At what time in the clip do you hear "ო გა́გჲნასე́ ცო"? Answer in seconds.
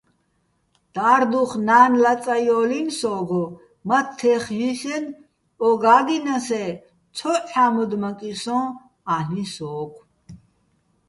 5.67-7.33